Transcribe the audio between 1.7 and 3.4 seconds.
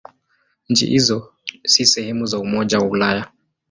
sehemu za Umoja wa Ulaya.